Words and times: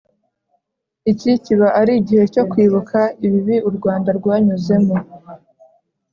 Icyi 1.11 1.31
kiba 1.45 1.67
ari 1.79 1.93
igihe 2.01 2.23
cyo 2.33 2.43
kwibuka 2.51 2.99
ibibi 3.25 3.55
u 3.69 3.71
Rwanda 3.77 4.09
rwanyuzemo 4.19 4.95